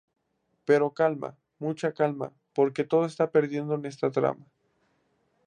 Pero 0.67 0.95
calma, 0.99 1.29
mucha 1.63 1.93
calma, 1.99 2.27
porque 2.55 2.81
no 2.83 2.87
todo 2.91 3.05
está 3.05 3.25
perdido 3.35 3.71
en 3.75 3.85
esta 3.85 4.09
trama. 4.17 4.45